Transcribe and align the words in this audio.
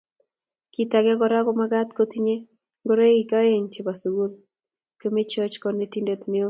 Kit 0.73 0.91
age 0.97 1.13
Kora 1.19 1.39
komagat 1.47 1.89
kotinyei 1.97 2.45
ngoroik 2.83 3.31
oeng 3.39 3.65
chebo 3.73 3.91
sukul 4.01 4.31
kimeoch 4.99 5.55
konetindet 5.61 6.21
neo 6.27 6.39